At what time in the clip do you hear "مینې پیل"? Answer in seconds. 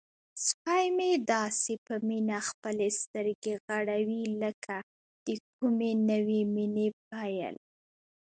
6.55-7.55